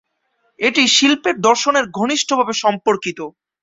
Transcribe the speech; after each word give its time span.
এটি 0.59 0.83
শিল্পের 0.95 1.35
দর্শনের 1.47 1.85
ঘনিষ্ঠ 1.97 2.29
ভাবে 2.39 2.53
সম্পর্কিত। 2.63 3.19